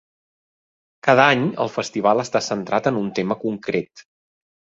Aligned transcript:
Cada 1.07 1.25
any 1.33 1.43
el 1.65 1.69
festival 1.75 2.23
està 2.25 2.43
centrat 2.47 2.91
un 3.03 3.13
tema 3.19 3.39
concret. 3.47 4.07